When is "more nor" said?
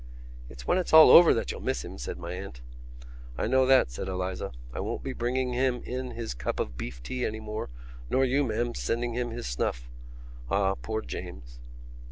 7.39-8.25